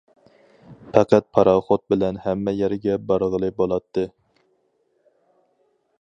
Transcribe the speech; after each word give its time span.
پەقەت 0.95 1.27
پاراخوت 1.37 1.83
بىلەن 1.93 2.17
ھەممە 2.25 2.55
يەرگە 2.61 2.97
بارغىلى 3.11 3.51
بولاتتى. 3.61 4.07